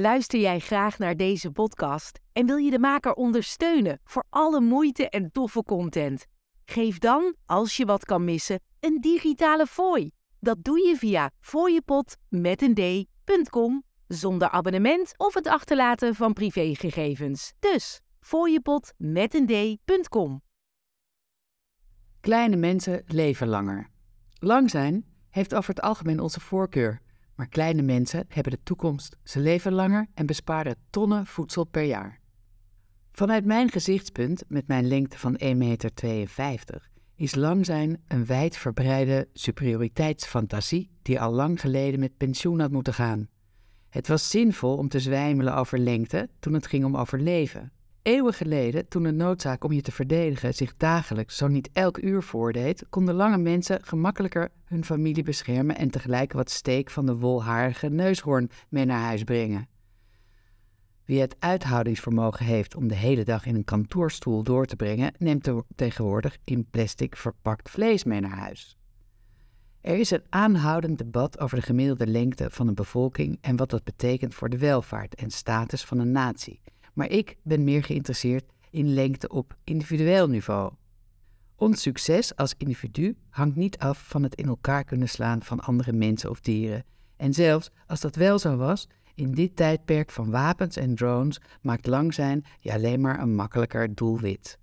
[0.00, 5.08] Luister jij graag naar deze podcast en wil je de maker ondersteunen voor alle moeite
[5.08, 6.26] en toffe content?
[6.64, 10.10] Geef dan, als je wat kan missen, een digitale fooi.
[10.38, 17.52] Dat doe je via fooiepot met een d.com zonder abonnement of het achterlaten van privégegevens.
[17.58, 20.42] Dus fooiepot met een d.com.
[22.20, 23.88] Kleine mensen leven langer.
[24.38, 27.00] Lang zijn heeft over het algemeen onze voorkeur.
[27.40, 29.16] Maar kleine mensen hebben de toekomst.
[29.24, 32.20] Ze leven langer en besparen tonnen voedsel per jaar.
[33.12, 40.90] Vanuit mijn gezichtspunt, met mijn lengte van 1,52 meter, is lang zijn een wijdverbreide superioriteitsfantasie
[41.02, 43.28] die al lang geleden met pensioen had moeten gaan.
[43.88, 47.72] Het was zinvol om te zwijmelen over lengte toen het ging om overleven.
[48.02, 52.22] Eeuwen geleden, toen de noodzaak om je te verdedigen zich dagelijks, zo niet elk uur
[52.22, 57.88] voordeed, konden lange mensen gemakkelijker hun familie beschermen en tegelijk wat steek van de wolharige
[57.88, 59.68] neushoorn mee naar huis brengen.
[61.04, 65.50] Wie het uithoudingsvermogen heeft om de hele dag in een kantoorstoel door te brengen, neemt
[65.74, 68.76] tegenwoordig in plastic verpakt vlees mee naar huis.
[69.80, 73.84] Er is een aanhoudend debat over de gemiddelde lengte van een bevolking en wat dat
[73.84, 76.60] betekent voor de welvaart en status van een natie
[76.92, 80.72] maar ik ben meer geïnteresseerd in lengte op individueel niveau.
[81.56, 85.92] Ons succes als individu hangt niet af van het in elkaar kunnen slaan van andere
[85.92, 86.84] mensen of dieren.
[87.16, 91.86] En zelfs als dat wel zo was, in dit tijdperk van wapens en drones maakt
[91.86, 94.58] lang zijn je alleen maar een makkelijker doelwit.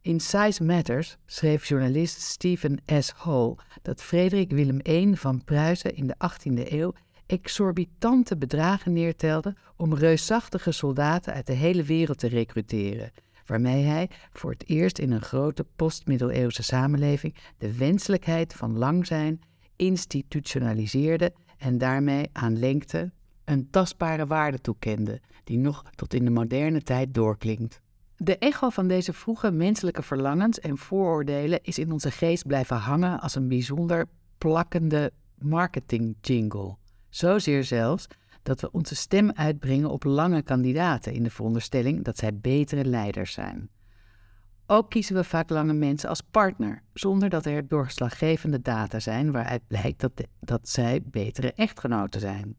[0.00, 3.12] In Size Matters schreef journalist Stephen S.
[3.16, 6.92] Hall dat Frederik Willem I van Pruisen in de 18e eeuw
[7.26, 13.12] exorbitante bedragen neertelde om reusachtige soldaten uit de hele wereld te recruteren,
[13.46, 19.40] waarmee hij voor het eerst in een grote postmiddeleeuwse samenleving de wenselijkheid van lang zijn
[19.76, 23.12] institutionaliseerde en daarmee aan lengte
[23.44, 27.80] een tastbare waarde toekende, die nog tot in de moderne tijd doorklinkt.
[28.16, 33.20] De echo van deze vroege menselijke verlangens en vooroordelen is in onze geest blijven hangen
[33.20, 34.06] als een bijzonder
[34.38, 36.76] plakkende marketing jingle.
[37.16, 38.06] Zozeer zelfs
[38.42, 43.32] dat we onze stem uitbrengen op lange kandidaten in de veronderstelling dat zij betere leiders
[43.32, 43.68] zijn.
[44.66, 49.66] Ook kiezen we vaak lange mensen als partner, zonder dat er doorslaggevende data zijn waaruit
[49.66, 52.56] blijkt dat, dat zij betere echtgenoten zijn.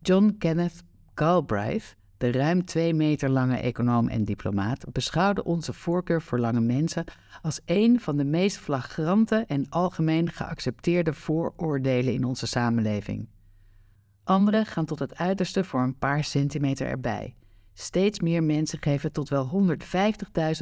[0.00, 0.82] John Kenneth
[1.14, 7.04] Galbraith, de ruim twee meter lange econoom en diplomaat, beschouwde onze voorkeur voor lange mensen
[7.42, 13.28] als een van de meest flagrante en algemeen geaccepteerde vooroordelen in onze samenleving.
[14.24, 17.34] Anderen gaan tot het uiterste voor een paar centimeter erbij.
[17.74, 19.76] Steeds meer mensen geven tot wel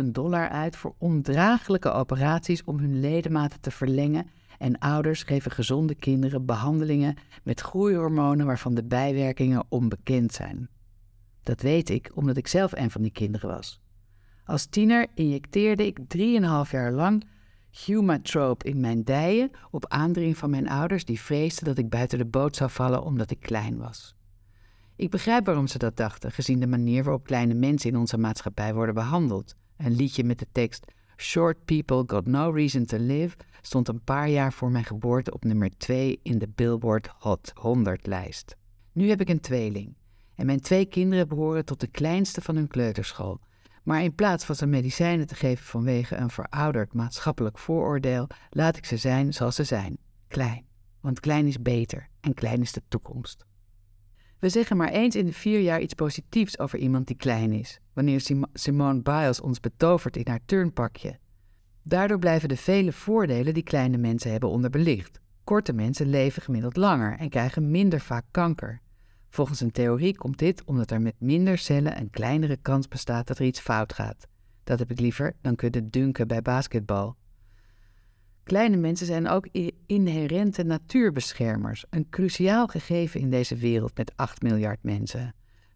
[0.00, 4.26] 150.000 dollar uit voor ondraaglijke operaties om hun ledematen te verlengen
[4.58, 10.68] en ouders geven gezonde kinderen behandelingen met groeihormonen waarvan de bijwerkingen onbekend zijn.
[11.46, 13.80] Dat weet ik omdat ik zelf een van die kinderen was.
[14.44, 17.26] Als tiener injecteerde ik 3,5 jaar lang
[17.84, 22.24] Humatrope in mijn dijen op aandring van mijn ouders die vreesden dat ik buiten de
[22.24, 24.14] boot zou vallen omdat ik klein was.
[24.96, 28.74] Ik begrijp waarom ze dat dachten, gezien de manier waarop kleine mensen in onze maatschappij
[28.74, 29.56] worden behandeld.
[29.76, 30.84] Een liedje met de tekst
[31.16, 35.44] Short People Got No Reason to Live stond een paar jaar voor mijn geboorte op
[35.44, 38.56] nummer 2 in de Billboard Hot 100 lijst.
[38.92, 39.94] Nu heb ik een tweeling
[40.36, 43.40] en mijn twee kinderen behoren tot de kleinste van hun kleuterschool
[43.86, 48.84] maar in plaats van ze medicijnen te geven vanwege een verouderd maatschappelijk vooroordeel, laat ik
[48.84, 49.98] ze zijn zoals ze zijn:
[50.28, 50.64] klein.
[51.00, 53.44] Want klein is beter en klein is de toekomst.
[54.38, 57.80] We zeggen maar eens in de vier jaar iets positiefs over iemand die klein is,
[57.92, 58.20] wanneer
[58.52, 61.18] Simone Biles ons betovert in haar turnpakje.
[61.82, 65.20] Daardoor blijven de vele voordelen die kleine mensen hebben onderbelicht.
[65.44, 68.80] Korte mensen leven gemiddeld langer en krijgen minder vaak kanker.
[69.36, 73.38] Volgens een theorie komt dit omdat er met minder cellen een kleinere kans bestaat dat
[73.38, 74.26] er iets fout gaat.
[74.64, 77.16] Dat heb ik liever dan kunnen dunken bij basketbal.
[78.42, 79.48] Kleine mensen zijn ook
[79.86, 85.34] inherente natuurbeschermers, een cruciaal gegeven in deze wereld met 8 miljard mensen.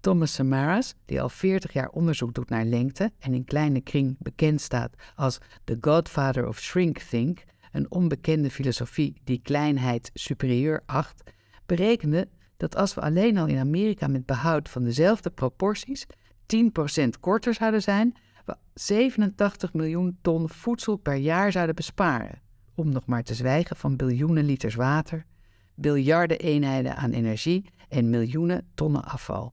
[0.00, 4.60] Thomas Samaras, die al 40 jaar onderzoek doet naar lengte en in kleine kring bekend
[4.60, 11.22] staat als the godfather of shrink think, een onbekende filosofie die kleinheid superieur acht,
[11.66, 12.28] berekende
[12.62, 16.06] dat als we alleen al in Amerika met behoud van dezelfde proporties
[17.06, 18.14] 10% korter zouden zijn,
[18.44, 22.40] we 87 miljoen ton voedsel per jaar zouden besparen.
[22.74, 25.26] Om nog maar te zwijgen van biljoenen liters water,
[25.74, 29.52] biljarden eenheden aan energie en miljoenen tonnen afval.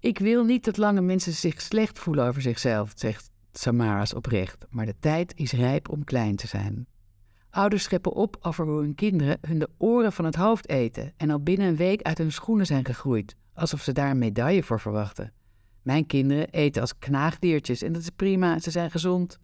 [0.00, 4.86] Ik wil niet dat lange mensen zich slecht voelen over zichzelf, zegt Samaras oprecht, maar
[4.86, 6.86] de tijd is rijp om klein te zijn.
[7.50, 11.30] Ouders scheppen op over hoe hun kinderen hun de oren van het hoofd eten en
[11.30, 14.80] al binnen een week uit hun schoenen zijn gegroeid, alsof ze daar een medaille voor
[14.80, 15.32] verwachten.
[15.82, 19.38] Mijn kinderen eten als knaagdiertjes en dat is prima, ze zijn gezond.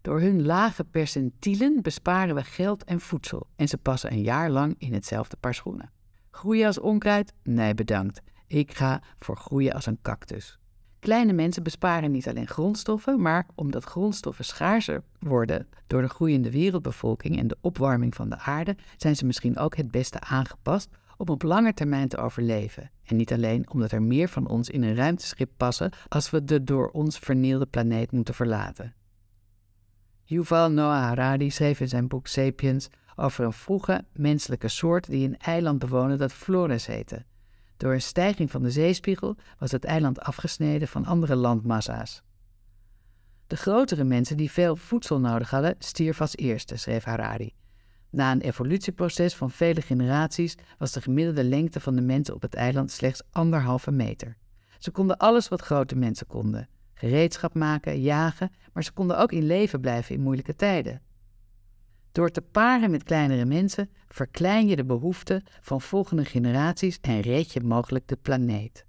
[0.00, 4.74] Door hun lage percentielen besparen we geld en voedsel en ze passen een jaar lang
[4.78, 5.92] in hetzelfde paar schoenen.
[6.30, 7.32] Groeien als onkruid?
[7.42, 8.20] Nee, bedankt.
[8.46, 10.58] Ik ga voor groeien als een cactus.
[11.04, 17.38] Kleine mensen besparen niet alleen grondstoffen, maar omdat grondstoffen schaarser worden door de groeiende wereldbevolking
[17.38, 21.42] en de opwarming van de aarde, zijn ze misschien ook het beste aangepast om op
[21.42, 22.90] lange termijn te overleven.
[23.04, 26.64] En niet alleen omdat er meer van ons in een ruimteschip passen als we de
[26.64, 28.94] door ons vernielde planeet moeten verlaten.
[30.22, 35.38] Yuval Noah Harari schreef in zijn boek Sapiens over een vroege menselijke soort die een
[35.38, 37.24] eiland bewoonde dat Flores heette.
[37.76, 42.22] Door een stijging van de zeespiegel was het eiland afgesneden van andere landmassa's.
[43.46, 47.54] De grotere mensen die veel voedsel nodig hadden, stierf als eerste, schreef Harari.
[48.10, 52.54] Na een evolutieproces van vele generaties was de gemiddelde lengte van de mensen op het
[52.54, 54.36] eiland slechts anderhalve meter.
[54.78, 59.46] Ze konden alles wat grote mensen konden: gereedschap maken, jagen, maar ze konden ook in
[59.46, 61.02] leven blijven in moeilijke tijden.
[62.14, 67.52] Door te paren met kleinere mensen verklein je de behoeften van volgende generaties en red
[67.52, 68.86] je mogelijk de planeet.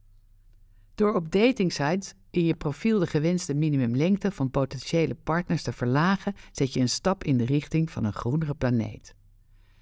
[0.95, 6.73] Door op datingsites in je profiel de gewenste minimumlengte van potentiële partners te verlagen, zet
[6.73, 9.15] je een stap in de richting van een groenere planeet.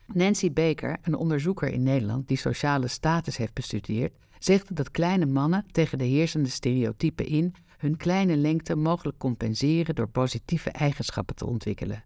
[0.07, 5.65] Nancy Baker, een onderzoeker in Nederland die sociale status heeft bestudeerd, zegt dat kleine mannen
[5.71, 12.03] tegen de heersende stereotypen in hun kleine lengte mogelijk compenseren door positieve eigenschappen te ontwikkelen.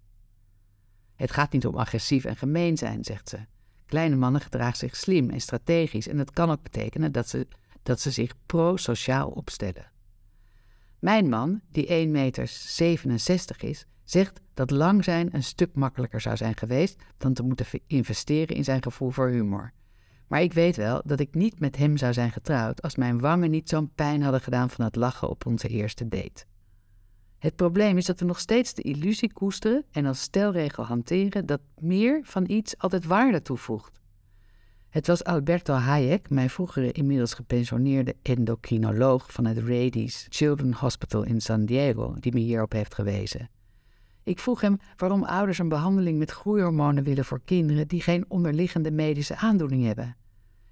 [1.18, 3.38] Het gaat niet om agressief en gemeen zijn, zegt ze.
[3.86, 7.48] Kleine mannen gedragen zich slim en strategisch en dat kan ook betekenen dat ze,
[7.84, 9.92] dat ze zich pro-sociaal opstellen.
[11.00, 12.50] Mijn man, die 1,67 meter
[13.58, 18.56] is, zegt dat lang zijn een stuk makkelijker zou zijn geweest dan te moeten investeren
[18.56, 19.74] in zijn gevoel voor humor.
[20.28, 23.50] Maar ik weet wel dat ik niet met hem zou zijn getrouwd als mijn wangen
[23.50, 26.46] niet zo'n pijn hadden gedaan van het lachen op onze eerste date.
[27.38, 31.62] Het probleem is dat we nog steeds de illusie koesteren en als stelregel hanteren dat
[31.80, 34.00] meer van iets altijd waarde toevoegt.
[34.90, 41.42] Het was Alberto Hayek, mijn vroegere inmiddels gepensioneerde endocrinoloog van het Rady's Children's Hospital in
[41.42, 43.50] San Diego, die me hierop heeft gewezen.
[44.24, 48.92] Ik vroeg hem waarom ouders een behandeling met groeihormonen willen voor kinderen die geen onderliggende
[48.92, 50.16] medische aandoening hebben.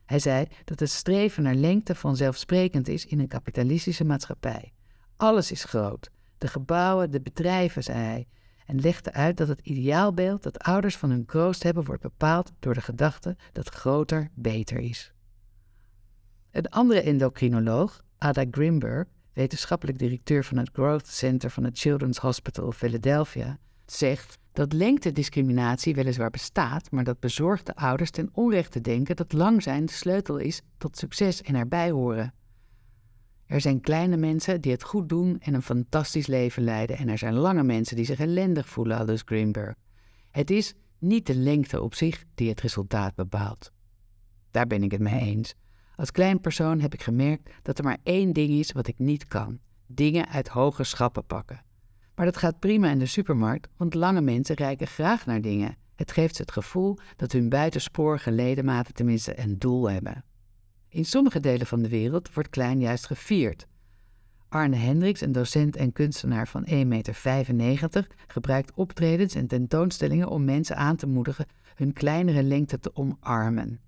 [0.06, 4.74] Hij zei dat het streven naar lengte vanzelfsprekend is in een kapitalistische maatschappij.
[5.18, 6.12] Alles is groot.
[6.38, 8.28] De gebouwen, de bedrijven, zei hij,
[8.66, 12.74] en legde uit dat het ideaalbeeld dat ouders van hun kroost hebben wordt bepaald door
[12.74, 15.14] de gedachte dat groter beter is.
[16.52, 22.66] Een andere endocrinoloog, Ada Grimberg, wetenschappelijk directeur van het Growth Center van het Children's Hospital
[22.66, 29.34] of Philadelphia, zegt dat lengtediscriminatie weliswaar bestaat, maar dat bezorgde ouders ten onrechte denken dat
[29.34, 32.34] lang zijn de sleutel is tot succes en erbij horen.
[33.56, 36.98] Er zijn kleine mensen die het goed doen en een fantastisch leven leiden.
[36.98, 39.76] En er zijn lange mensen die zich ellendig voelen, aldus Greenberg.
[40.32, 43.72] Het is niet de lengte op zich die het resultaat bepaalt.
[44.52, 45.56] Daar ben ik het mee eens.
[45.96, 49.28] Als klein persoon heb ik gemerkt dat er maar één ding is wat ik niet
[49.28, 51.64] kan: dingen uit hoge schappen pakken.
[52.16, 55.78] Maar dat gaat prima in de supermarkt, want lange mensen reiken graag naar dingen.
[55.96, 60.24] Het geeft ze het gevoel dat hun buitensporige ledematen tenminste een doel hebben.
[60.96, 63.68] In sommige delen van de wereld wordt klein juist gevierd.
[64.50, 70.78] Arne Hendricks, een docent en kunstenaar van 1,95 meter, gebruikt optredens en tentoonstellingen om mensen
[70.78, 73.80] aan te moedigen hun kleinere lengte te omarmen.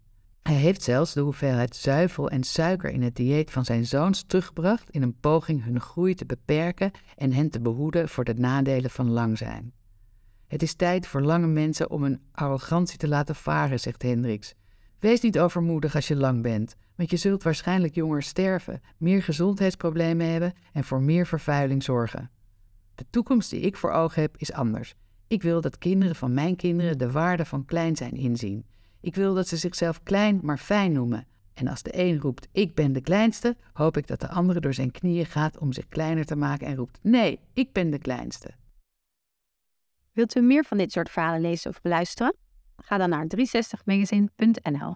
[0.41, 4.89] Hij heeft zelfs de hoeveelheid zuivel en suiker in het dieet van zijn zoons teruggebracht
[4.89, 9.09] in een poging hun groei te beperken en hen te behoeden voor de nadelen van
[9.09, 9.73] lang zijn.
[10.47, 14.55] Het is tijd voor lange mensen om hun arrogantie te laten varen, zegt Hendricks.
[14.99, 20.31] Wees niet overmoedig als je lang bent, want je zult waarschijnlijk jonger sterven, meer gezondheidsproblemen
[20.31, 22.29] hebben en voor meer vervuiling zorgen.
[22.95, 24.95] De toekomst die ik voor ogen heb is anders.
[25.27, 28.65] Ik wil dat kinderen van mijn kinderen de waarde van klein zijn inzien.
[29.01, 31.27] Ik wil dat ze zichzelf klein maar fijn noemen.
[31.53, 34.73] En als de een roept ik ben de kleinste, hoop ik dat de andere door
[34.73, 38.49] zijn knieën gaat om zich kleiner te maken en roept nee, ik ben de kleinste.
[40.11, 42.35] Wilt u meer van dit soort verhalen lezen of beluisteren?
[42.83, 44.95] Ga dan naar 360magazine.nl.